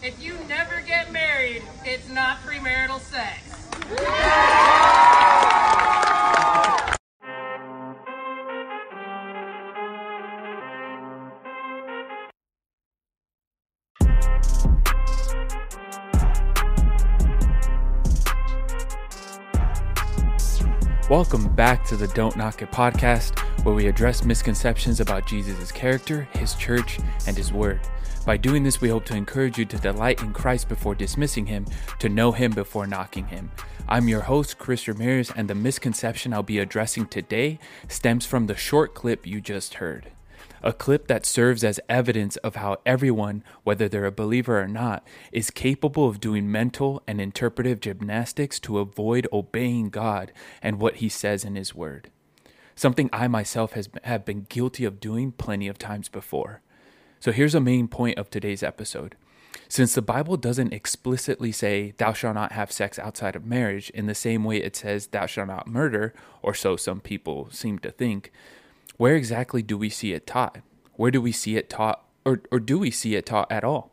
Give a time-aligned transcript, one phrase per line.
[0.00, 3.42] If you never get married, it's not premarital sex.
[21.10, 26.28] Welcome back to the Don't Knock It podcast, where we address misconceptions about Jesus' character,
[26.34, 27.80] his church, and his word.
[28.28, 31.64] By doing this, we hope to encourage you to delight in Christ before dismissing him,
[31.98, 33.50] to know him before knocking him.
[33.88, 38.54] I'm your host, Chris Ramirez, and the misconception I'll be addressing today stems from the
[38.54, 40.10] short clip you just heard
[40.62, 45.06] a clip that serves as evidence of how everyone, whether they're a believer or not,
[45.32, 51.08] is capable of doing mental and interpretive gymnastics to avoid obeying God and what He
[51.08, 52.10] says in His Word.
[52.74, 56.60] Something I myself has, have been guilty of doing plenty of times before.
[57.20, 59.16] So here's a main point of today's episode.
[59.68, 64.06] Since the Bible doesn't explicitly say, Thou shalt not have sex outside of marriage, in
[64.06, 67.90] the same way it says, Thou shalt not murder, or so some people seem to
[67.90, 68.32] think,
[68.96, 70.58] where exactly do we see it taught?
[70.94, 73.92] Where do we see it taught, or, or do we see it taught at all?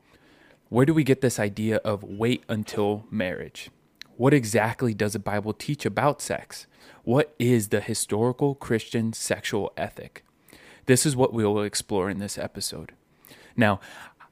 [0.69, 3.69] Where do we get this idea of wait until marriage?
[4.17, 6.67] What exactly does the Bible teach about sex?
[7.03, 10.23] What is the historical Christian sexual ethic?
[10.85, 12.93] This is what we will explore in this episode.
[13.55, 13.79] Now,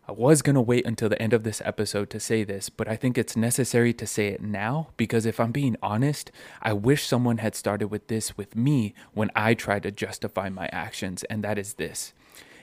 [0.05, 2.89] I was going to wait until the end of this episode to say this, but
[2.89, 6.29] I think it's necessary to say it now because if I'm being honest,
[6.61, 10.67] I wish someone had started with this with me when I tried to justify my
[10.73, 12.13] actions, and that is this.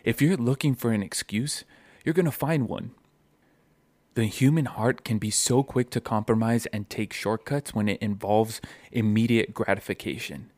[0.04, 1.64] If you're looking for an excuse,
[2.04, 2.90] you're going to find one.
[4.14, 8.60] The human heart can be so quick to compromise and take shortcuts when it involves
[8.92, 10.50] immediate gratification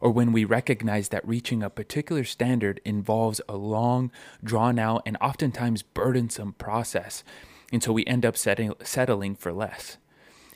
[0.00, 4.10] or when we recognize that reaching a particular standard involves a long,
[4.42, 7.24] drawn out, and oftentimes burdensome process
[7.72, 9.98] until we end up setting, settling for less.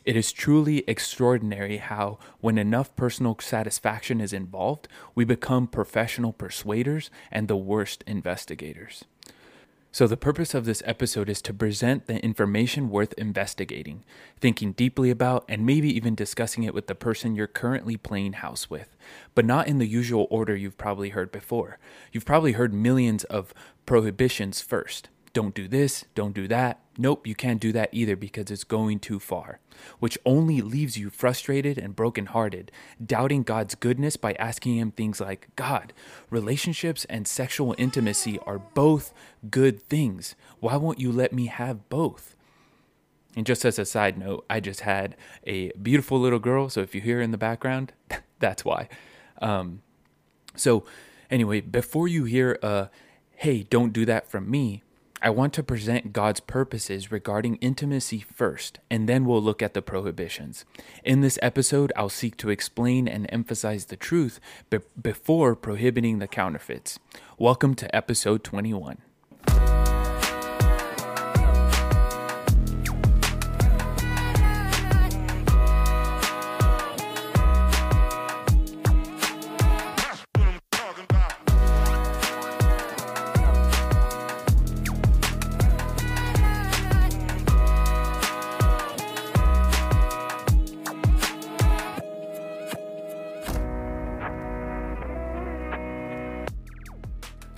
[0.05, 7.09] It is truly extraordinary how, when enough personal satisfaction is involved, we become professional persuaders
[7.31, 9.05] and the worst investigators.
[9.95, 14.05] So, the purpose of this episode is to present the information worth investigating,
[14.41, 18.71] thinking deeply about, and maybe even discussing it with the person you're currently playing house
[18.71, 18.97] with,
[19.35, 21.79] but not in the usual order you've probably heard before.
[22.11, 23.53] You've probably heard millions of
[23.85, 25.11] prohibitions first.
[25.33, 26.81] Don't do this, don't do that.
[26.99, 29.61] Nope, you can't do that either because it's going too far,
[29.99, 32.71] which only leaves you frustrated and brokenhearted,
[33.05, 35.95] doubting God's goodness by asking Him things like God,
[36.29, 39.15] relationships and sexual intimacy are both
[39.51, 40.35] good things.
[40.61, 42.37] Why won't you let me have both?
[43.35, 45.17] And just as a side note, I just had
[45.47, 47.95] a beautiful little girl, so if you hear in the background,
[48.39, 48.91] that's why.
[49.41, 49.81] Um,
[50.55, 50.85] so,
[51.31, 52.91] anyway, before you hear a
[53.37, 54.83] hey, don't do that from me,
[55.25, 59.81] I want to present God's purposes regarding intimacy first, and then we'll look at the
[59.81, 60.65] prohibitions.
[61.05, 66.27] In this episode, I'll seek to explain and emphasize the truth be- before prohibiting the
[66.27, 66.99] counterfeits.
[67.39, 68.99] Welcome to episode 21.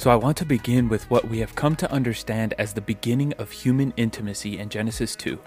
[0.04, 3.32] So, I want to begin with what we have come to understand as the beginning
[3.38, 5.38] of human intimacy in Genesis 2.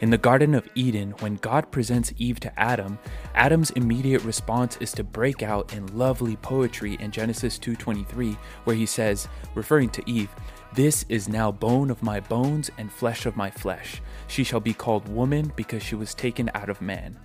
[0.00, 2.98] In the Garden of Eden, when God presents Eve to Adam,
[3.34, 8.86] Adam's immediate response is to break out in lovely poetry in Genesis 2:23, where he
[8.86, 10.34] says, referring to Eve,
[10.72, 14.00] "This is now bone of my bones and flesh of my flesh.
[14.26, 17.18] She shall be called woman because she was taken out of man."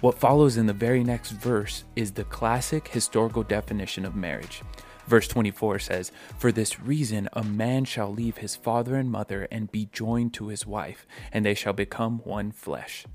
[0.00, 4.62] What follows in the very next verse is the classic historical definition of marriage.
[5.06, 9.72] Verse 24 says, For this reason a man shall leave his father and mother and
[9.72, 13.06] be joined to his wife, and they shall become one flesh.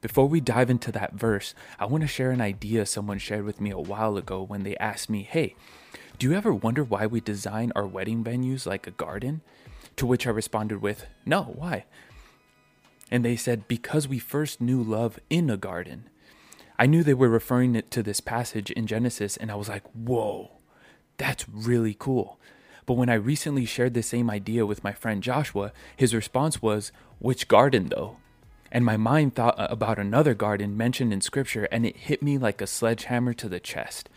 [0.00, 3.58] Before we dive into that verse, I want to share an idea someone shared with
[3.60, 5.56] me a while ago when they asked me, Hey,
[6.18, 9.40] do you ever wonder why we design our wedding venues like a garden?
[9.96, 11.86] To which I responded with, No, why?
[13.10, 16.10] And they said, Because we first knew love in a garden.
[16.78, 20.50] I knew they were referring to this passage in Genesis, and I was like, Whoa,
[21.16, 22.38] that's really cool.
[22.86, 26.92] But when I recently shared the same idea with my friend Joshua, his response was,
[27.18, 28.16] Which garden though?
[28.70, 32.60] And my mind thought about another garden mentioned in scripture, and it hit me like
[32.60, 34.08] a sledgehammer to the chest.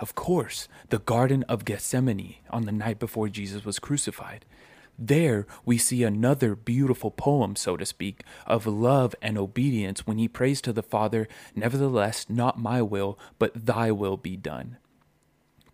[0.00, 4.44] Of course, the Garden of Gethsemane on the night before Jesus was crucified.
[4.98, 10.26] There we see another beautiful poem, so to speak, of love and obedience when he
[10.26, 14.78] prays to the Father, Nevertheless, not my will, but thy will be done.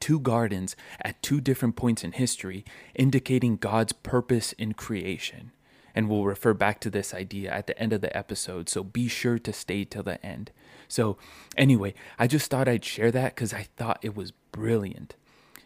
[0.05, 2.63] Two gardens at two different points in history,
[2.95, 5.51] indicating God's purpose in creation.
[5.95, 9.09] And we'll refer back to this idea at the end of the episode, so be
[9.09, 10.51] sure to stay till the end.
[10.89, 11.17] So,
[11.57, 15.15] anyway, I just thought I'd share that because I thought it was brilliant.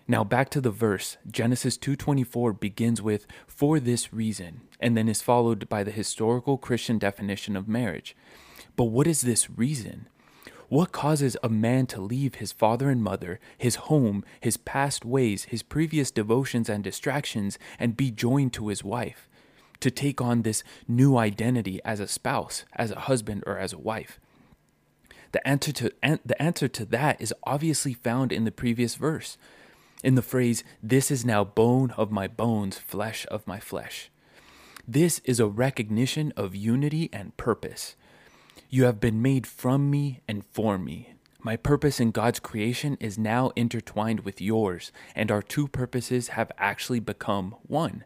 [0.07, 1.17] Now back to the verse.
[1.29, 6.97] Genesis 2:24 begins with for this reason and then is followed by the historical Christian
[6.99, 8.15] definition of marriage.
[8.77, 10.07] But what is this reason?
[10.69, 15.45] What causes a man to leave his father and mother, his home, his past ways,
[15.45, 19.29] his previous devotions and distractions and be joined to his wife?
[19.81, 23.79] To take on this new identity as a spouse, as a husband or as a
[23.79, 24.21] wife?
[25.33, 29.39] The answer to the answer to that is obviously found in the previous verse
[30.03, 34.11] in the phrase, This is now bone of my bones, flesh of my flesh.
[34.87, 37.97] This is a recognition of unity and purpose.
[38.71, 41.15] You have been made from me and for me.
[41.41, 46.51] My purpose in God's creation is now intertwined with yours, and our two purposes have
[46.59, 48.05] actually become one.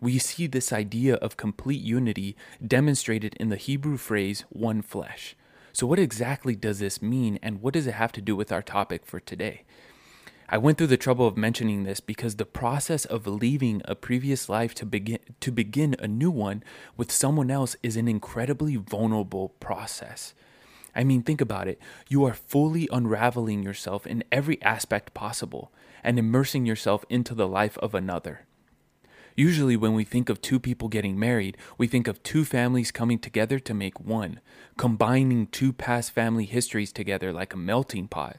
[0.00, 5.34] We see this idea of complete unity demonstrated in the Hebrew phrase one flesh.
[5.72, 8.62] So, what exactly does this mean, and what does it have to do with our
[8.62, 9.64] topic for today?
[10.48, 14.48] I went through the trouble of mentioning this because the process of leaving a previous
[14.48, 16.62] life to begin to begin a new one
[16.96, 20.34] with someone else is an incredibly vulnerable process.
[20.94, 21.80] I mean, think about it.
[22.08, 25.72] You are fully unraveling yourself in every aspect possible
[26.04, 28.46] and immersing yourself into the life of another.
[29.36, 33.18] Usually, when we think of two people getting married, we think of two families coming
[33.18, 34.38] together to make one,
[34.76, 38.36] combining two past family histories together like a melting pot.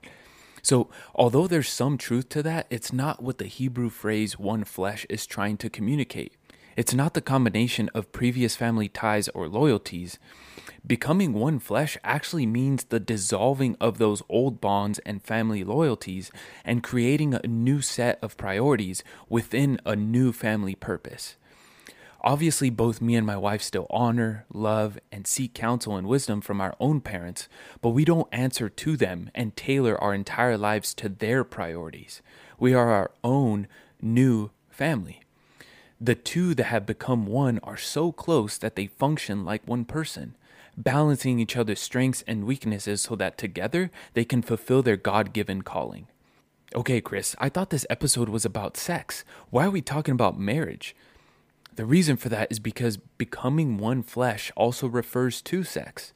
[0.65, 5.05] So, although there's some truth to that, it's not what the Hebrew phrase one flesh
[5.11, 6.33] is trying to communicate.
[6.75, 10.17] It's not the combination of previous family ties or loyalties.
[10.83, 16.31] Becoming one flesh actually means the dissolving of those old bonds and family loyalties
[16.63, 21.35] and creating a new set of priorities within a new family purpose.
[22.25, 26.59] Obviously, both me and my wife still honor, love, and seek counsel and wisdom from
[26.59, 27.47] our own parents,
[27.81, 32.23] but we don't answer to them and tailor our entire lives to their priorities.
[32.57, 33.67] We are our own
[34.01, 35.21] new family.
[36.01, 40.35] The two that have become one are so close that they function like one person,
[40.75, 45.61] balancing each other's strengths and weaknesses so that together they can fulfill their God given
[45.61, 46.07] calling.
[46.73, 49.23] Okay, Chris, I thought this episode was about sex.
[49.51, 50.95] Why are we talking about marriage?
[51.75, 56.13] The reason for that is because becoming one flesh also refers to sex.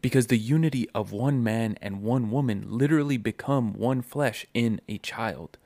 [0.00, 4.98] Because the unity of one man and one woman literally become one flesh in a
[4.98, 5.58] child.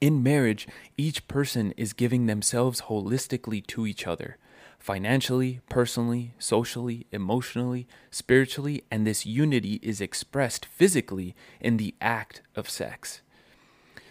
[0.00, 0.66] In marriage,
[0.96, 4.36] each person is giving themselves holistically to each other
[4.78, 12.70] financially, personally, socially, emotionally, spiritually, and this unity is expressed physically in the act of
[12.70, 13.20] sex.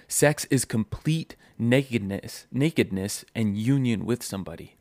[0.07, 4.75] Sex is complete nakedness, nakedness and union with somebody.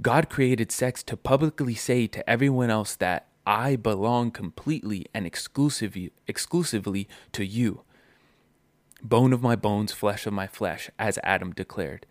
[0.00, 6.12] God created sex to publicly say to everyone else that I belong completely and exclusively
[6.26, 7.82] exclusively to you.
[9.02, 12.06] Bone of my bones, flesh of my flesh, as Adam declared.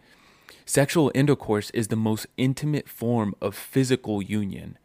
[0.65, 4.77] Sexual intercourse is the most intimate form of physical union.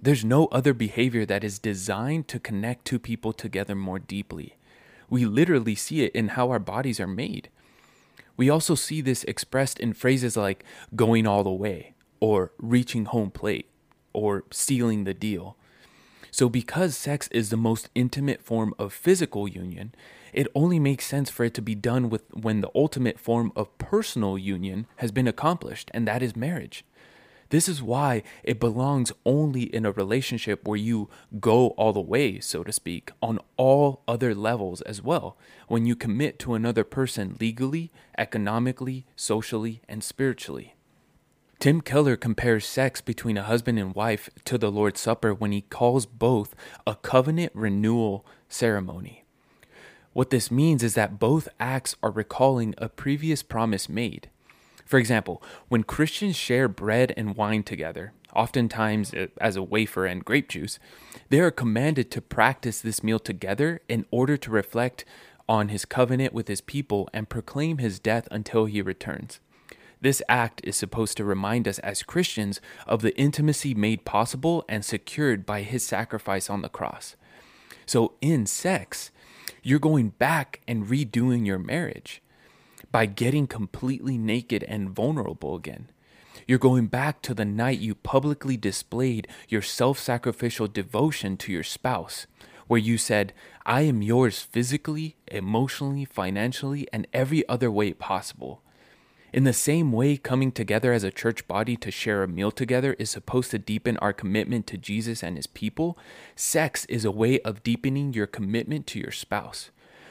[0.00, 4.56] There's no other behavior that is designed to connect two people together more deeply.
[5.10, 7.50] We literally see it in how our bodies are made.
[8.36, 10.64] We also see this expressed in phrases like
[10.96, 13.68] going all the way, or reaching home plate,
[14.14, 15.56] or sealing the deal.
[16.30, 19.92] So, because sex is the most intimate form of physical union,
[20.32, 23.76] it only makes sense for it to be done with when the ultimate form of
[23.78, 26.84] personal union has been accomplished, and that is marriage.
[27.50, 31.08] This is why it belongs only in a relationship where you
[31.40, 35.96] go all the way, so to speak, on all other levels as well, when you
[35.96, 40.74] commit to another person legally, economically, socially, and spiritually.
[41.58, 45.60] Tim Keller compares sex between a husband and wife to the Lord's Supper when he
[45.60, 46.54] calls both
[46.86, 49.24] a covenant renewal ceremony.
[50.12, 54.30] What this means is that both acts are recalling a previous promise made.
[54.90, 60.24] For example, when Christians share bread and wine together, oftentimes uh, as a wafer and
[60.24, 60.80] grape juice,
[61.28, 65.04] they are commanded to practice this meal together in order to reflect
[65.48, 69.38] on his covenant with his people and proclaim his death until he returns.
[70.00, 74.84] This act is supposed to remind us as Christians of the intimacy made possible and
[74.84, 77.14] secured by his sacrifice on the cross.
[77.86, 79.12] So, in sex,
[79.62, 82.20] you're going back and redoing your marriage.
[82.92, 85.90] By getting completely naked and vulnerable again.
[86.46, 91.62] You're going back to the night you publicly displayed your self sacrificial devotion to your
[91.62, 92.26] spouse,
[92.66, 93.32] where you said,
[93.66, 98.62] I am yours physically, emotionally, financially, and every other way possible.
[99.32, 102.94] In the same way, coming together as a church body to share a meal together
[102.98, 105.96] is supposed to deepen our commitment to Jesus and his people,
[106.34, 109.70] sex is a way of deepening your commitment to your spouse.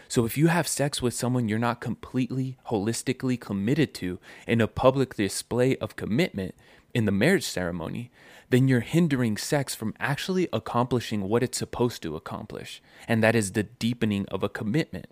[0.09, 4.67] So if you have sex with someone you're not completely, holistically committed to in a
[4.67, 6.55] public display of commitment
[6.95, 8.09] in the marriage ceremony,
[8.49, 13.51] then you're hindering sex from actually accomplishing what it's supposed to accomplish, and that is
[13.51, 15.05] the deepening of a commitment.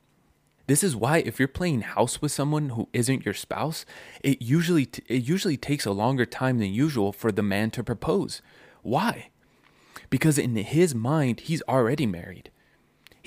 [0.66, 3.86] This is why if you're playing house with someone who isn't your spouse,
[4.24, 7.84] it usually t- it usually takes a longer time than usual for the man to
[7.84, 8.42] propose.
[8.82, 9.30] Why?
[10.10, 12.50] Because in his mind, he's already married.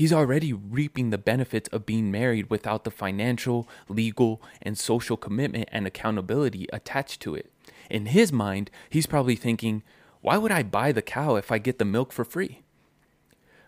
[0.01, 5.69] He's already reaping the benefits of being married without the financial, legal, and social commitment
[5.71, 7.53] and accountability attached to it.
[7.91, 9.83] In his mind, he's probably thinking,
[10.23, 12.63] why would I buy the cow if I get the milk for free?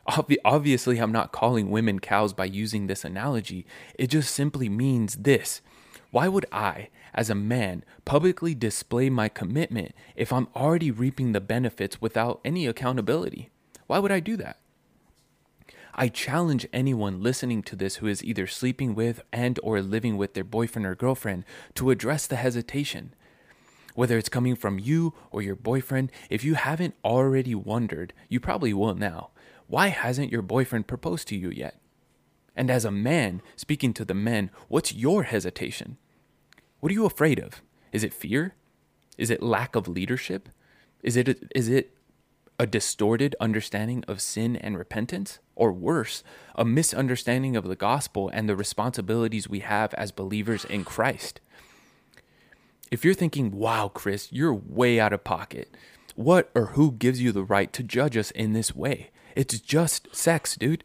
[0.09, 3.67] Obvi- obviously, I'm not calling women cows by using this analogy.
[3.99, 5.61] It just simply means this.
[6.13, 11.43] Why would I, as a man, publicly display my commitment if I'm already reaping the
[11.43, 13.51] benefits without any accountability?
[13.87, 14.62] Why would I do that?
[15.95, 20.33] I challenge anyone listening to this who is either sleeping with and or living with
[20.33, 21.45] their boyfriend or girlfriend
[21.75, 23.15] to address the hesitation.
[23.95, 28.73] Whether it's coming from you or your boyfriend, if you haven't already wondered, you probably
[28.73, 29.31] will now.
[29.67, 31.79] Why hasn't your boyfriend proposed to you yet?
[32.57, 35.99] And as a man, speaking to the men, what's your hesitation?
[36.81, 37.63] What are you afraid of?
[37.93, 38.55] Is it fear?
[39.19, 40.49] Is it lack of leadership?
[41.03, 41.95] Is it is it
[42.63, 45.41] a distorted understanding of sin and repentance?
[45.57, 46.23] Or worse,
[46.55, 51.41] a misunderstanding of the gospel and the responsibilities we have as believers in Christ?
[52.89, 55.77] If you're thinking, wow, Chris, you're way out of pocket,
[56.15, 59.11] what or who gives you the right to judge us in this way?
[59.35, 60.85] It's just sex, dude.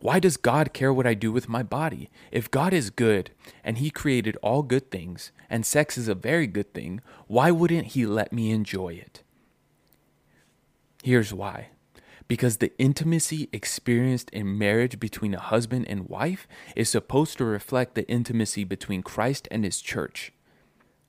[0.00, 2.10] Why does God care what I do with my body?
[2.30, 3.30] If God is good
[3.64, 7.94] and He created all good things, and sex is a very good thing, why wouldn't
[7.94, 9.22] He let me enjoy it?
[11.06, 11.68] Here's why.
[12.26, 17.94] Because the intimacy experienced in marriage between a husband and wife is supposed to reflect
[17.94, 20.32] the intimacy between Christ and his church.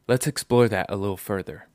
[0.07, 1.67] Let's explore that a little further.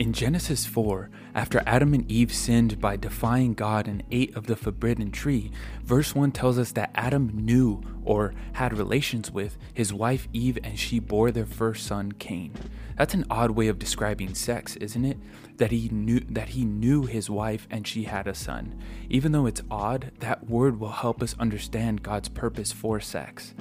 [0.00, 4.56] In Genesis 4, after Adam and Eve sinned by defying God and ate of the
[4.56, 5.50] forbidden tree,
[5.84, 10.78] verse 1 tells us that Adam knew or had relations with his wife Eve and
[10.78, 12.54] she bore their first son Cain.
[12.96, 15.18] That's an odd way of describing sex, isn't it?
[15.58, 18.80] That he knew that he knew his wife and she had a son.
[19.10, 23.52] Even though it's odd, that word will help us understand God's purpose for sex.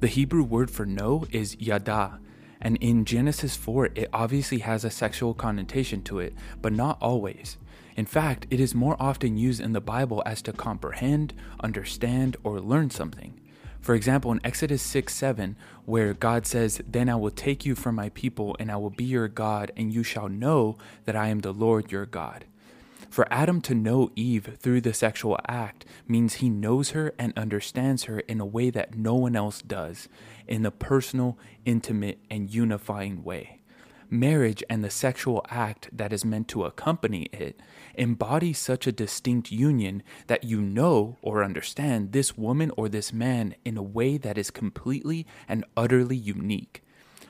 [0.00, 2.18] The Hebrew word for know is yada,
[2.62, 7.58] and in Genesis 4, it obviously has a sexual connotation to it, but not always.
[7.96, 12.60] In fact, it is more often used in the Bible as to comprehend, understand, or
[12.60, 13.38] learn something.
[13.80, 17.96] For example, in Exodus 6 7, where God says, Then I will take you from
[17.96, 21.40] my people, and I will be your God, and you shall know that I am
[21.40, 22.44] the Lord your God.
[23.12, 28.04] For Adam to know Eve through the sexual act means he knows her and understands
[28.04, 30.08] her in a way that no one else does,
[30.48, 33.60] in a personal, intimate, and unifying way.
[34.08, 37.60] Marriage and the sexual act that is meant to accompany it
[37.96, 43.54] embody such a distinct union that you know or understand this woman or this man
[43.62, 46.82] in a way that is completely and utterly unique.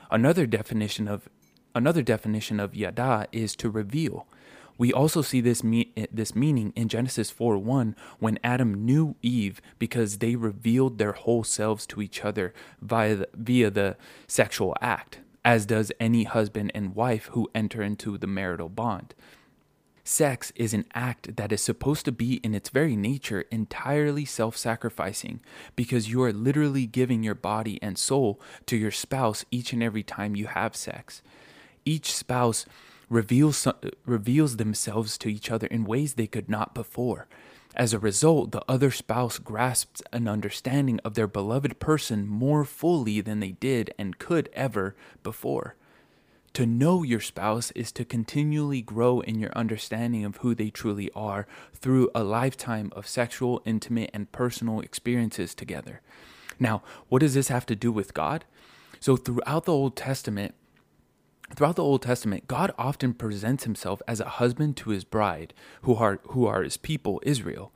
[0.09, 1.27] Another definition of
[1.75, 4.27] another definition of yada is to reveal.
[4.77, 10.17] We also see this me- this meaning in Genesis 4:1 when Adam knew Eve because
[10.17, 15.65] they revealed their whole selves to each other via the, via the sexual act, as
[15.65, 19.13] does any husband and wife who enter into the marital bond.
[20.05, 24.57] Sex is an act that is supposed to be, in its very nature, entirely self
[24.57, 25.39] sacrificing
[25.77, 30.03] because you are literally giving your body and soul to your spouse each and every
[30.03, 31.21] time you have sex.
[31.85, 32.65] Each spouse
[33.09, 33.67] reveals,
[34.05, 37.27] reveals themselves to each other in ways they could not before.
[37.75, 43.19] As a result, the other spouse grasps an understanding of their beloved person more fully
[43.19, 45.75] than they did and could ever before.
[46.53, 51.09] To know your spouse is to continually grow in your understanding of who they truly
[51.15, 56.01] are through a lifetime of sexual, intimate, and personal experiences together.
[56.59, 58.45] Now, what does this have to do with God?
[58.99, 60.53] So, throughout the Old Testament,
[61.55, 65.95] Throughout the Old Testament, God often presents himself as a husband to his bride, who
[65.95, 67.71] are, who are his people, Israel.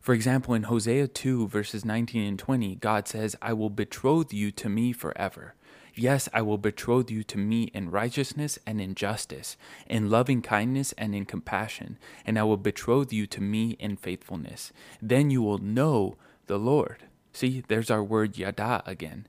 [0.00, 4.50] For example, in Hosea 2, verses 19 and 20, God says, I will betroth you
[4.50, 5.54] to me forever.
[5.94, 9.56] Yes, I will betroth you to me in righteousness and in justice,
[9.86, 14.72] in loving kindness and in compassion, and I will betroth you to me in faithfulness.
[15.00, 16.16] Then you will know
[16.48, 17.04] the Lord.
[17.32, 19.28] See, there's our word yada again.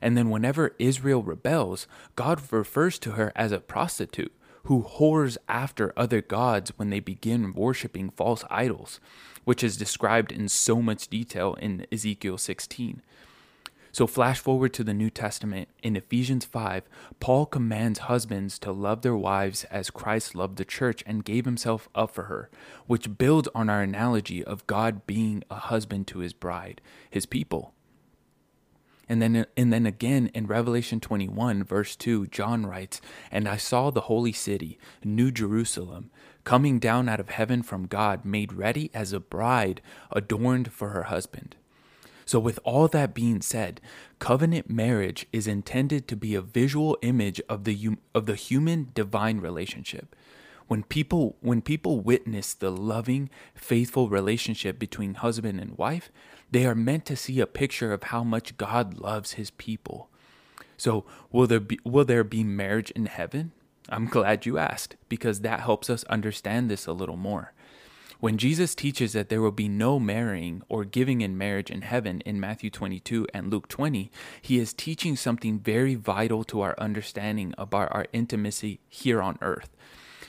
[0.00, 1.86] And then whenever Israel rebels,
[2.16, 4.32] God refers to her as a prostitute
[4.64, 9.00] who whores after other gods when they begin worshiping false idols,
[9.44, 13.00] which is described in so much detail in Ezekiel 16.
[13.90, 15.68] So, flash forward to the New Testament.
[15.82, 16.82] In Ephesians 5,
[17.18, 21.88] Paul commands husbands to love their wives as Christ loved the church and gave himself
[21.94, 22.50] up for her,
[22.86, 27.72] which builds on our analogy of God being a husband to his bride, his people.
[29.08, 33.00] And then, and then again in Revelation 21, verse 2, John writes,
[33.30, 36.10] And I saw the holy city, New Jerusalem,
[36.44, 39.80] coming down out of heaven from God, made ready as a bride
[40.12, 41.56] adorned for her husband.
[42.26, 43.80] So, with all that being said,
[44.18, 49.40] covenant marriage is intended to be a visual image of the, of the human divine
[49.40, 50.14] relationship.
[50.66, 56.12] When people, when people witness the loving, faithful relationship between husband and wife,
[56.50, 60.08] they are meant to see a picture of how much God loves his people.
[60.76, 63.52] So, will there be, will there be marriage in heaven?
[63.88, 67.52] I'm glad you asked because that helps us understand this a little more.
[68.20, 72.20] When Jesus teaches that there will be no marrying or giving in marriage in heaven
[72.22, 74.10] in Matthew 22 and Luke 20,
[74.42, 79.70] he is teaching something very vital to our understanding about our intimacy here on earth.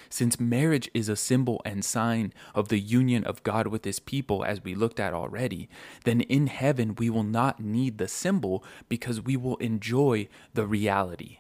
[0.09, 4.43] Since marriage is a symbol and sign of the union of God with his people,
[4.43, 5.69] as we looked at already,
[6.03, 11.39] then in heaven we will not need the symbol because we will enjoy the reality.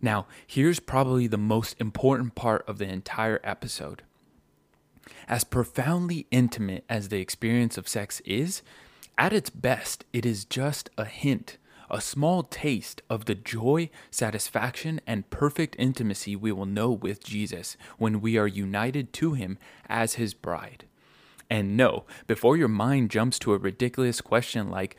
[0.00, 4.02] Now, here's probably the most important part of the entire episode.
[5.28, 8.62] As profoundly intimate as the experience of sex is,
[9.16, 11.58] at its best, it is just a hint,
[11.92, 17.76] a small taste of the joy, satisfaction, and perfect intimacy we will know with Jesus
[17.98, 20.86] when we are united to Him as His bride.
[21.50, 24.96] And no, before your mind jumps to a ridiculous question like,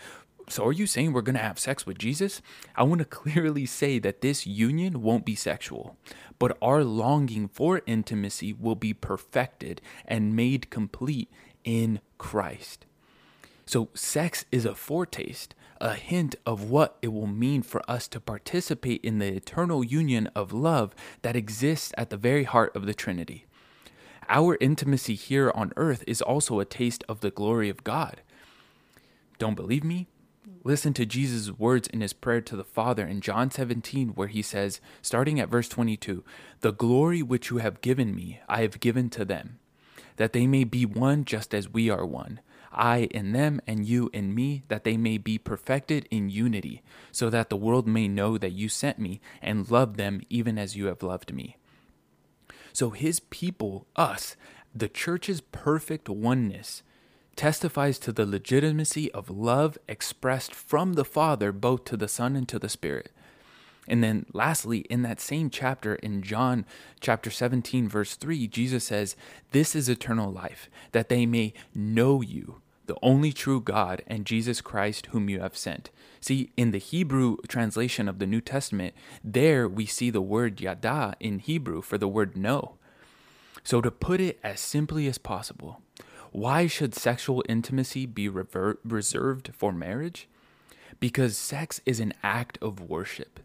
[0.49, 2.41] so are you saying we're going to have sex with Jesus?
[2.75, 5.97] I want to clearly say that this union won't be sexual,
[6.37, 11.31] but our longing for intimacy will be perfected and made complete
[11.63, 12.85] in Christ.
[13.65, 18.21] So, sex is a foretaste, a hint of what it will mean for us to
[18.21, 22.93] participate in the eternal union of love that exists at the very heart of the
[22.93, 23.45] Trinity.
[24.29, 28.21] Our intimacy here on earth is also a taste of the glory of God.
[29.37, 30.07] Don't believe me?
[30.63, 34.41] Listen to Jesus' words in his prayer to the Father in John 17, where he
[34.41, 36.23] says, starting at verse 22,
[36.61, 39.59] The glory which you have given me, I have given to them,
[40.15, 42.39] that they may be one just as we are one.
[42.73, 46.81] I in them, and you in me, that they may be perfected in unity,
[47.11, 50.75] so that the world may know that you sent me and loved them even as
[50.75, 51.57] you have loved me.
[52.73, 54.35] So his people, us,
[54.73, 56.83] the church's perfect oneness,
[57.35, 62.47] testifies to the legitimacy of love expressed from the Father both to the Son and
[62.49, 63.11] to the Spirit.
[63.87, 66.65] And then lastly, in that same chapter, in John
[67.01, 69.15] chapter 17, verse 3, Jesus says,
[69.51, 74.61] This is eternal life, that they may know you, the only true God, and Jesus
[74.61, 75.89] Christ, whom you have sent.
[76.19, 78.93] See, in the Hebrew translation of the New Testament,
[79.23, 82.75] there we see the word yada in Hebrew for the word know.
[83.63, 85.81] So, to put it as simply as possible,
[86.31, 90.27] why should sexual intimacy be reserved for marriage?
[90.99, 93.39] Because sex is an act of worship.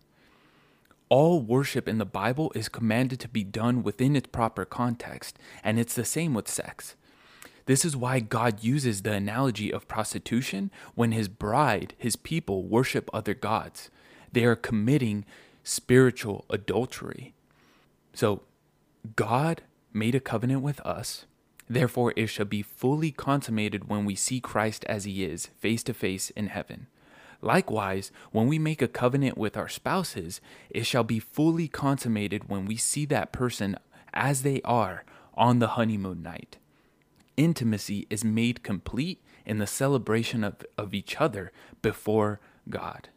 [1.09, 5.79] All worship in the Bible is commanded to be done within its proper context, and
[5.79, 6.97] it's the same with sex.
[7.69, 13.09] This is why God uses the analogy of prostitution when his bride, his people, worship
[13.13, 13.91] other gods.
[14.33, 15.25] They are committing
[15.63, 17.35] spiritual adultery.
[18.13, 18.43] So,
[19.17, 21.27] God made a covenant with us
[21.69, 25.95] Therefore, it shall be fully consummated when we see Christ as he is, face to
[25.95, 26.87] face in heaven.
[27.43, 32.65] Likewise, when we make a covenant with our spouses, it shall be fully consummated when
[32.65, 33.77] we see that person
[34.15, 35.05] as they are
[35.35, 36.57] on the honeymoon night.
[37.39, 43.11] Intimacy is made complete in the celebration of, of each other before God.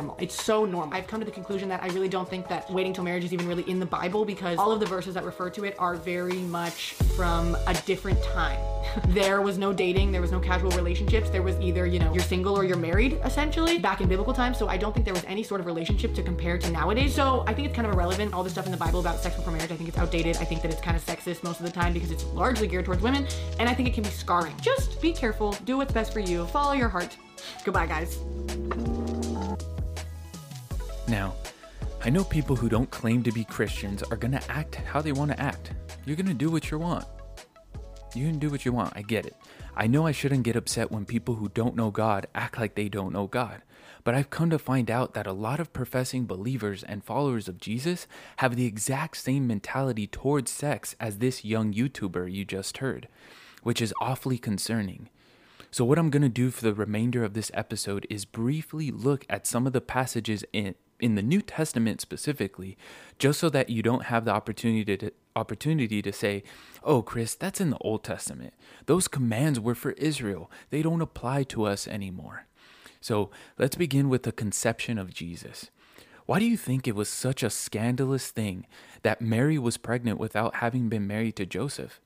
[0.00, 0.16] Normal.
[0.18, 0.94] It's so normal.
[0.94, 3.34] I've come to the conclusion that I really don't think that waiting till marriage is
[3.34, 5.94] even really in the Bible because all of the verses that refer to it are
[5.94, 8.58] very much from a different time.
[9.08, 11.28] there was no dating, there was no casual relationships.
[11.28, 14.56] There was either, you know, you're single or you're married essentially back in biblical times.
[14.56, 17.14] So I don't think there was any sort of relationship to compare to nowadays.
[17.14, 18.32] So I think it's kind of irrelevant.
[18.32, 20.38] All the stuff in the Bible about sex before marriage, I think it's outdated.
[20.38, 22.86] I think that it's kind of sexist most of the time because it's largely geared
[22.86, 23.26] towards women.
[23.58, 24.54] And I think it can be scarring.
[24.62, 27.16] Just be careful, do what's best for you, follow your heart.
[27.64, 28.18] Goodbye, guys.
[31.10, 31.34] Now,
[32.04, 35.10] I know people who don't claim to be Christians are going to act how they
[35.10, 35.72] want to act.
[36.06, 37.04] You're going to do what you want.
[38.14, 38.92] You can do what you want.
[38.94, 39.34] I get it.
[39.74, 42.88] I know I shouldn't get upset when people who don't know God act like they
[42.88, 43.62] don't know God.
[44.04, 47.58] But I've come to find out that a lot of professing believers and followers of
[47.58, 53.08] Jesus have the exact same mentality towards sex as this young YouTuber you just heard,
[53.64, 55.08] which is awfully concerning.
[55.72, 59.24] So, what I'm going to do for the remainder of this episode is briefly look
[59.28, 62.76] at some of the passages in, in the New Testament specifically,
[63.18, 66.42] just so that you don't have the opportunity to opportunity to say,
[66.82, 68.54] "Oh, Chris, that's in the Old Testament.
[68.86, 70.50] Those commands were for Israel.
[70.70, 72.46] They don't apply to us anymore."
[73.00, 75.70] So, let's begin with the conception of Jesus.
[76.26, 78.66] Why do you think it was such a scandalous thing
[79.02, 82.00] that Mary was pregnant without having been married to Joseph?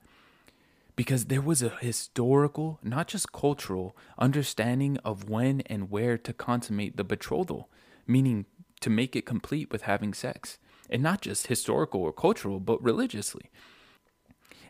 [0.96, 6.96] Because there was a historical, not just cultural, understanding of when and where to consummate
[6.96, 7.68] the betrothal,
[8.07, 8.46] meaning
[8.80, 10.58] to make it complete with having sex.
[10.90, 13.50] And not just historical or cultural, but religiously.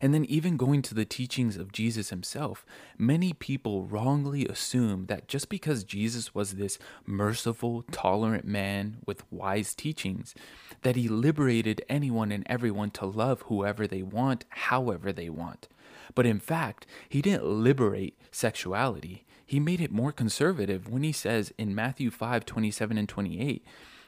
[0.01, 2.67] And then, even going to the teachings of Jesus himself,
[2.99, 9.75] many people wrongly assume that just because Jesus was this merciful, tolerant man with wise
[9.75, 10.35] teachings,
[10.83, 15.69] that he liberated anyone and everyone to love whoever they want, however they want.
[16.15, 19.25] But in fact, he didn't liberate sexuality.
[19.47, 23.65] He made it more conservative when he says in Matthew 5 27 and 28,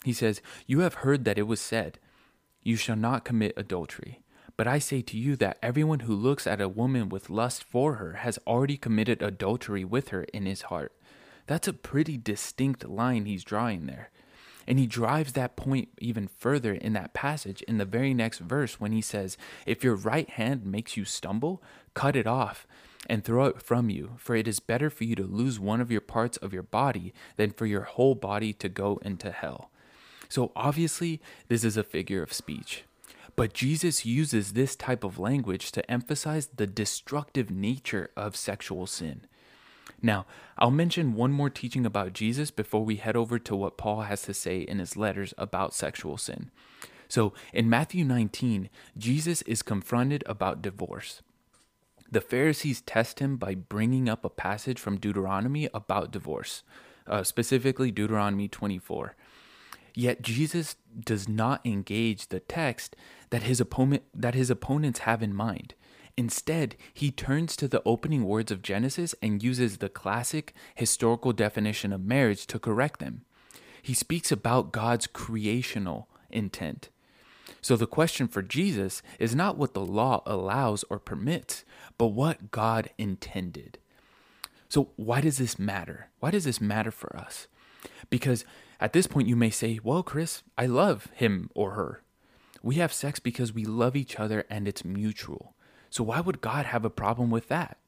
[0.06, 1.98] he says, You have heard that it was said,
[2.62, 4.22] You shall not commit adultery.
[4.56, 7.94] But I say to you that everyone who looks at a woman with lust for
[7.94, 10.92] her has already committed adultery with her in his heart.
[11.48, 14.10] That's a pretty distinct line he's drawing there.
[14.68, 18.78] And he drives that point even further in that passage in the very next verse
[18.78, 21.60] when he says, If your right hand makes you stumble,
[21.94, 22.64] cut it off
[23.08, 25.90] and throw it from you, for it is better for you to lose one of
[25.90, 29.72] your parts of your body than for your whole body to go into hell.
[30.28, 32.84] So obviously, this is a figure of speech.
[33.36, 39.26] But Jesus uses this type of language to emphasize the destructive nature of sexual sin.
[40.02, 40.26] Now,
[40.58, 44.22] I'll mention one more teaching about Jesus before we head over to what Paul has
[44.22, 46.50] to say in his letters about sexual sin.
[47.08, 51.22] So, in Matthew 19, Jesus is confronted about divorce.
[52.10, 56.62] The Pharisees test him by bringing up a passage from Deuteronomy about divorce,
[57.06, 59.14] uh, specifically Deuteronomy 24.
[59.98, 62.94] Yet Jesus does not engage the text
[63.30, 65.74] that his opponent that his opponents have in mind.
[66.18, 71.94] Instead, he turns to the opening words of Genesis and uses the classic historical definition
[71.94, 73.22] of marriage to correct them.
[73.80, 76.90] He speaks about God's creational intent.
[77.62, 81.64] So the question for Jesus is not what the law allows or permits,
[81.96, 83.78] but what God intended.
[84.68, 86.10] So why does this matter?
[86.20, 87.46] Why does this matter for us?
[88.10, 88.44] Because
[88.80, 92.02] at this point, you may say, Well, Chris, I love him or her.
[92.62, 95.54] We have sex because we love each other and it's mutual.
[95.90, 97.78] So why would God have a problem with that?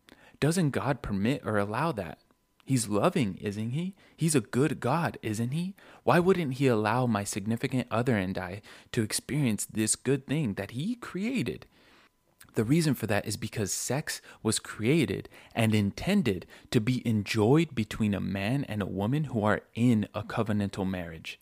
[0.41, 2.19] Doesn't God permit or allow that?
[2.65, 3.95] He's loving, isn't he?
[4.17, 5.75] He's a good God, isn't he?
[6.05, 8.61] Why wouldn't he allow my significant other and I
[8.93, 11.67] to experience this good thing that he created?
[12.59, 18.15] The reason for that is because sex was created and intended to be enjoyed between
[18.15, 21.39] a man and a woman who are in a covenantal marriage.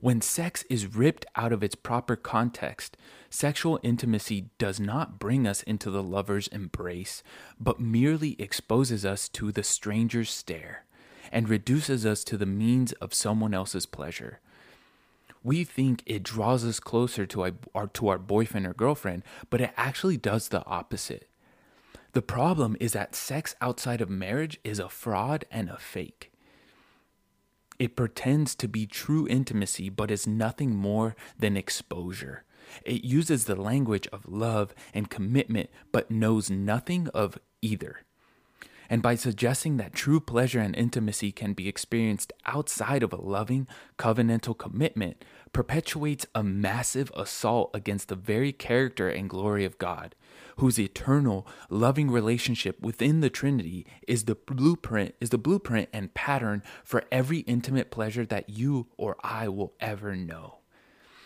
[0.00, 2.96] When sex is ripped out of its proper context,
[3.30, 7.22] sexual intimacy does not bring us into the lover's embrace,
[7.60, 10.86] but merely exposes us to the stranger's stare
[11.30, 14.40] and reduces us to the means of someone else's pleasure
[15.42, 19.72] we think it draws us closer to our, to our boyfriend or girlfriend, but it
[19.76, 21.28] actually does the opposite.
[22.12, 26.30] The problem is that sex outside of marriage is a fraud and a fake.
[27.78, 32.44] It pretends to be true intimacy, but is nothing more than exposure.
[32.84, 38.04] It uses the language of love and commitment, but knows nothing of either.
[38.92, 43.66] And by suggesting that true pleasure and intimacy can be experienced outside of a loving,
[43.98, 45.24] covenantal commitment,
[45.54, 50.14] perpetuates a massive assault against the very character and glory of God,
[50.58, 56.62] whose eternal, loving relationship within the Trinity is the blueprint, is the blueprint and pattern
[56.84, 60.58] for every intimate pleasure that you or I will ever know.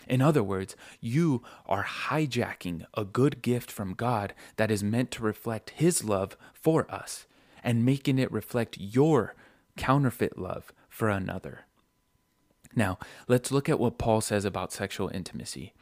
[0.06, 5.24] In other words, you are hijacking a good gift from God that is meant to
[5.24, 7.26] reflect His love for us
[7.66, 9.34] and making it reflect your
[9.76, 11.66] counterfeit love for another.
[12.76, 15.74] Now, let's look at what Paul says about sexual intimacy.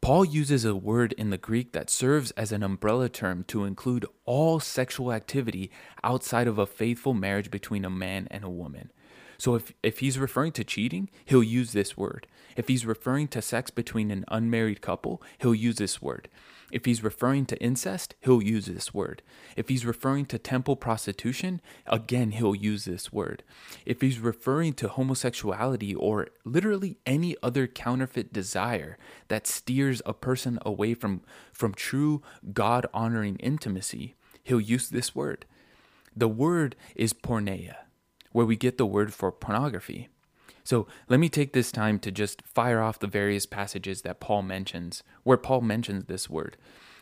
[0.00, 4.04] Paul uses a word in the Greek that serves as an umbrella term to include
[4.26, 5.70] all sexual activity
[6.02, 8.92] outside of a faithful marriage between a man and a woman.
[9.38, 12.26] So if, if he's referring to cheating, he'll use this word.
[12.56, 16.28] If he's referring to sex between an unmarried couple, he'll use this word.
[16.70, 19.22] If he's referring to incest, he'll use this word.
[19.56, 23.44] If he's referring to temple prostitution, again, he'll use this word.
[23.86, 30.58] If he's referring to homosexuality or literally any other counterfeit desire that steers a person
[30.66, 31.20] away from,
[31.52, 35.46] from true God honoring intimacy, he'll use this word.
[36.16, 37.74] The word is porneia,
[38.34, 40.08] where we get the word for pornography.
[40.64, 44.42] So let me take this time to just fire off the various passages that Paul
[44.42, 46.56] mentions, where Paul mentions this word.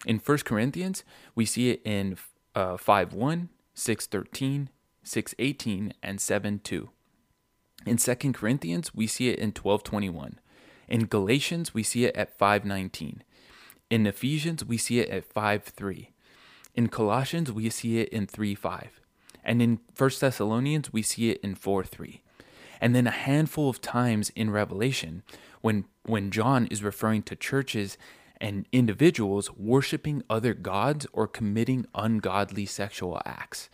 [0.04, 2.18] In 1 Corinthians, we see it in
[2.54, 4.68] uh, 5 1, 6 13,
[5.02, 6.90] 6 18, and 7 2.
[7.86, 10.38] In 2 Corinthians, we see it in 12 21.
[10.86, 13.22] In Galatians, we see it at 5 19.
[13.88, 16.10] In Ephesians, we see it at 5 3.
[16.74, 19.01] In Colossians, we see it in 3 5.
[19.44, 22.22] And in 1 Thessalonians, we see it in 4 3.
[22.80, 25.22] And then a handful of times in Revelation,
[25.60, 27.96] when, when John is referring to churches
[28.40, 33.70] and individuals worshiping other gods or committing ungodly sexual acts.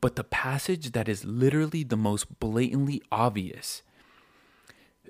[0.00, 3.82] But the passage that is literally the most blatantly obvious,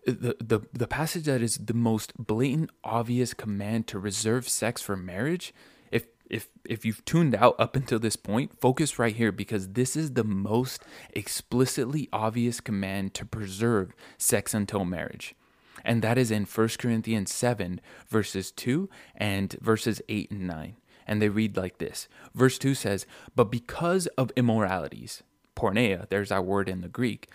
[0.04, 4.96] the, the, the passage that is the most blatant obvious command to reserve sex for
[4.96, 5.54] marriage
[6.30, 10.12] if if you've tuned out up until this point, focus right here because this is
[10.12, 15.34] the most explicitly obvious command to preserve sex until marriage.
[15.84, 20.76] And that is in 1 Corinthians 7 verses 2 and verses 8 and 9.
[21.06, 22.08] And they read like this.
[22.34, 25.22] Verse 2 says, "But because of immoralities,
[25.56, 27.30] porneia, there's our word in the Greek,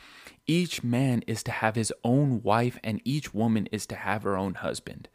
[0.45, 4.37] each man is to have his own wife and each woman is to have her
[4.37, 5.07] own husband."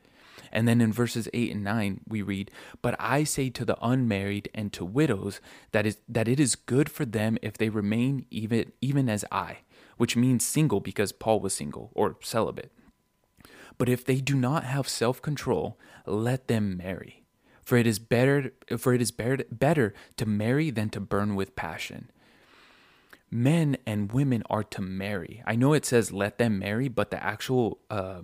[0.52, 2.50] And then in verses 8 and 9 we read,
[2.82, 5.40] "But I say to the unmarried and to widows
[5.72, 9.58] that is that it is good for them if they remain even even as I,"
[9.96, 12.72] which means single because Paul was single or celibate.
[13.76, 17.24] But if they do not have self-control, let them marry.
[17.62, 22.10] For it is better for it is better, to marry than to burn with passion
[23.30, 25.42] men and women are to marry.
[25.46, 28.22] I know it says let them marry, but the actual uh,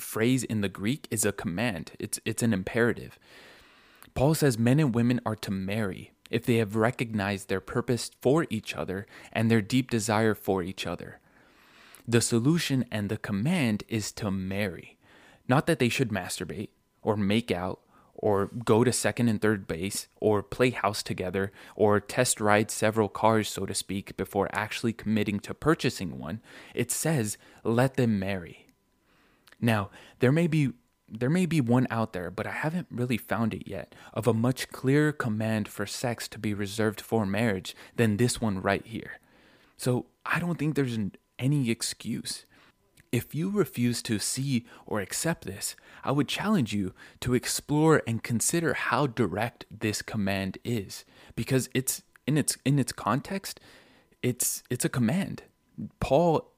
[0.00, 1.92] phrase in the Greek is a command.
[1.98, 3.18] It's it's an imperative.
[4.14, 8.46] Paul says men and women are to marry if they have recognized their purpose for
[8.50, 11.20] each other and their deep desire for each other.
[12.06, 14.98] The solution and the command is to marry.
[15.48, 16.70] Not that they should masturbate
[17.02, 17.80] or make out
[18.14, 23.08] or go to second and third base or play house together or test ride several
[23.08, 26.40] cars, so to speak, before actually committing to purchasing one.
[26.74, 28.66] It says, let them marry.
[29.60, 30.72] Now, there may be
[31.12, 34.32] there may be one out there, but I haven't really found it yet, of a
[34.32, 39.18] much clearer command for sex to be reserved for marriage than this one right here.
[39.76, 40.96] So I don't think there's
[41.36, 42.44] any excuse.
[43.10, 48.22] If you refuse to see or accept this, I would challenge you to explore and
[48.22, 53.58] consider how direct this command is because it's in its in its context
[54.22, 55.42] it's it's a command.
[55.98, 56.52] Paul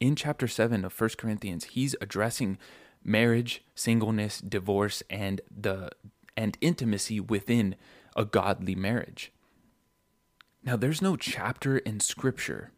[0.00, 2.58] in chapter 7 of First Corinthians, he's addressing
[3.02, 5.90] marriage, singleness, divorce, and the
[6.36, 7.76] and intimacy within
[8.14, 9.32] a godly marriage.
[10.62, 12.72] Now, there's no chapter in scripture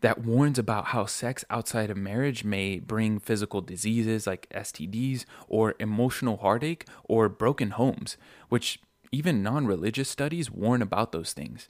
[0.00, 5.74] that warns about how sex outside of marriage may bring physical diseases like STDs or
[5.78, 8.16] emotional heartache or broken homes,
[8.48, 8.80] which
[9.12, 11.68] even non religious studies warn about those things.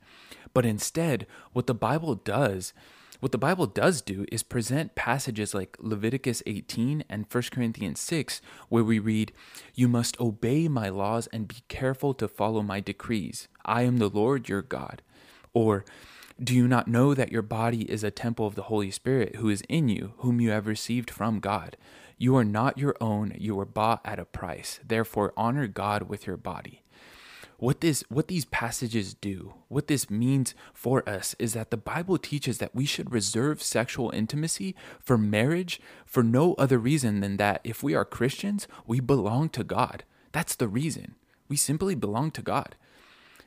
[0.52, 2.72] But instead, what the Bible does
[3.18, 8.40] what the Bible does do is present passages like Leviticus 18 and 1 Corinthians 6,
[8.68, 9.32] where we read,
[9.74, 13.48] You must obey my laws and be careful to follow my decrees.
[13.64, 15.02] I am the Lord your God.
[15.52, 15.84] Or,
[16.42, 19.50] Do you not know that your body is a temple of the Holy Spirit who
[19.50, 21.76] is in you, whom you have received from God?
[22.16, 24.80] You are not your own, you were bought at a price.
[24.86, 26.79] Therefore, honor God with your body.
[27.60, 32.18] What this what these passages do what this means for us is that the bible
[32.18, 37.60] teaches that we should reserve sexual intimacy for marriage for no other reason than that
[37.62, 40.04] if we are christians we belong to god.
[40.32, 41.14] That's the reason.
[41.48, 42.76] We simply belong to god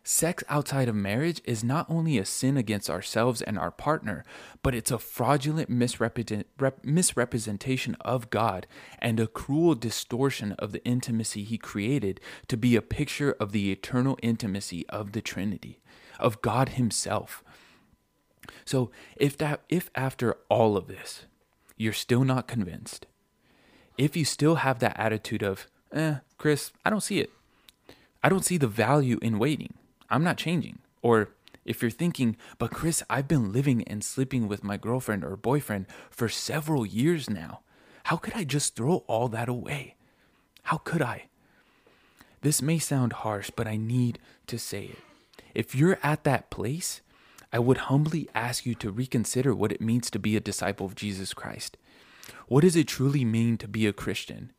[0.05, 4.25] Sex outside of marriage is not only a sin against ourselves and our partner,
[4.61, 8.67] but it's a fraudulent misrepresent, rep, misrepresentation of God
[8.99, 13.71] and a cruel distortion of the intimacy He created to be a picture of the
[13.71, 15.79] eternal intimacy of the Trinity,
[16.19, 17.41] of God Himself.
[18.65, 21.23] So, if that if after all of this,
[21.77, 23.05] you're still not convinced,
[23.97, 27.31] if you still have that attitude of, eh, Chris, I don't see it.
[28.21, 29.75] I don't see the value in waiting
[30.13, 30.78] I'm not changing.
[31.02, 31.30] Or
[31.65, 35.88] if you're thinking, but Chris, I've been living and sleeping with my girlfriend or boyfriend
[36.12, 37.62] for several years now.
[38.04, 39.95] How could I just throw all that away?
[40.63, 41.26] How could I?
[42.41, 44.99] This may sound harsh, but I need to say it.
[45.56, 47.02] If you're at that place,
[47.52, 50.95] I would humbly ask you to reconsider what it means to be a disciple of
[50.95, 51.76] Jesus Christ.
[52.47, 54.52] What does it truly mean to be a Christian?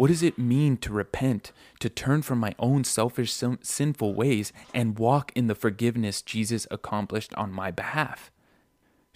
[0.00, 4.98] What does it mean to repent, to turn from my own selfish, sinful ways, and
[4.98, 8.30] walk in the forgiveness Jesus accomplished on my behalf?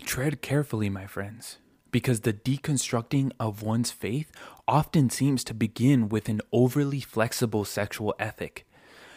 [0.05, 1.57] Tread carefully, my friends,
[1.91, 4.31] because the deconstructing of one's faith
[4.69, 8.67] often seems to begin with an overly flexible sexual ethic.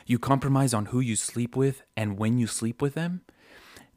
[0.06, 3.24] You compromise on who you sleep with and when you sleep with them,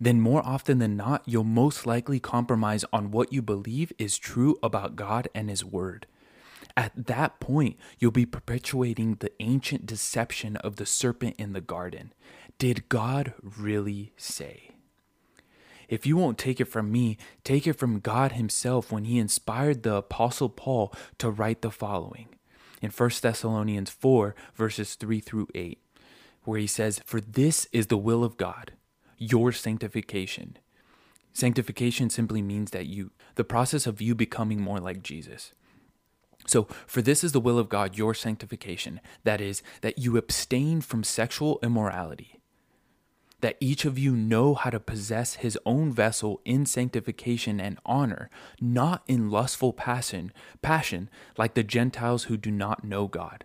[0.00, 4.58] then more often than not, you'll most likely compromise on what you believe is true
[4.60, 6.08] about God and His Word.
[6.76, 12.12] At that point, you'll be perpetuating the ancient deception of the serpent in the garden.
[12.58, 14.70] Did God really say?
[15.88, 19.82] If you won't take it from me, take it from God Himself when He inspired
[19.82, 22.28] the Apostle Paul to write the following
[22.80, 25.78] in 1 Thessalonians 4, verses 3 through 8,
[26.44, 28.72] where he says, For this is the will of God,
[29.18, 30.56] your sanctification.
[31.32, 35.52] Sanctification simply means that you, the process of you becoming more like Jesus.
[36.46, 39.00] So, for this is the will of God, your sanctification.
[39.24, 42.40] That is, that you abstain from sexual immorality,
[43.40, 48.30] that each of you know how to possess his own vessel in sanctification and honor,
[48.60, 53.44] not in lustful passion, passion like the Gentiles who do not know God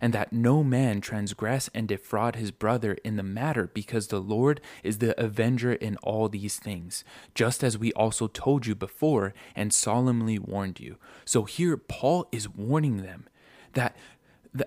[0.00, 4.60] and that no man transgress and defraud his brother in the matter, because the Lord
[4.82, 7.04] is the avenger in all these things,
[7.34, 10.96] just as we also told you before and solemnly warned you.
[11.24, 13.26] So here Paul is warning them
[13.72, 13.96] that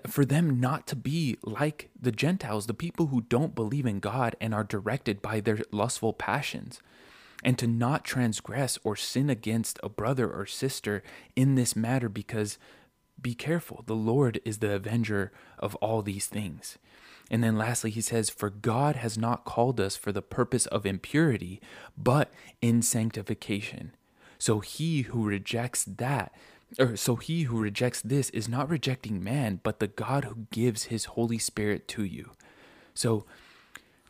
[0.06, 4.36] for them not to be like the Gentiles, the people who don't believe in God
[4.40, 6.82] and are directed by their lustful passions,
[7.42, 11.02] and to not transgress or sin against a brother or sister
[11.36, 12.58] in this matter because
[13.20, 13.84] be careful.
[13.86, 16.78] The Lord is the avenger of all these things.
[17.30, 20.86] And then lastly, he says, For God has not called us for the purpose of
[20.86, 21.60] impurity,
[21.96, 23.92] but in sanctification.
[24.38, 26.32] So he who rejects that,
[26.78, 30.84] or so he who rejects this is not rejecting man, but the God who gives
[30.84, 32.30] his Holy Spirit to you.
[32.94, 33.26] So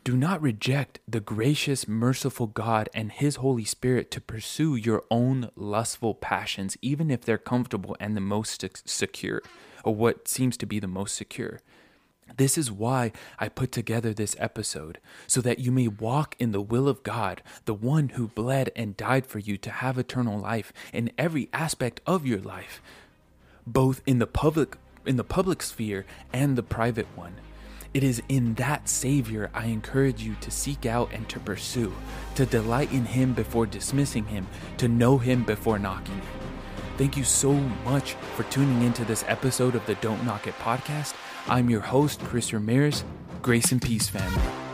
[0.03, 5.49] do not reject the gracious, merciful God and His Holy Spirit to pursue your own
[5.55, 9.41] lustful passions, even if they're comfortable and the most secure,
[9.83, 11.59] or what seems to be the most secure.
[12.37, 16.61] This is why I put together this episode, so that you may walk in the
[16.61, 20.71] will of God, the one who bled and died for you to have eternal life
[20.93, 22.81] in every aspect of your life,
[23.65, 27.33] both in the public in the public sphere and the private one.
[27.93, 31.93] It is in that Savior I encourage you to seek out and to pursue,
[32.35, 34.47] to delight in Him before dismissing Him,
[34.77, 36.21] to know Him before knocking
[36.99, 37.53] Thank you so
[37.85, 41.15] much for tuning into this episode of the Don't Knock It podcast.
[41.47, 43.05] I'm your host, Chris Ramirez.
[43.41, 44.68] Grace and peace, family.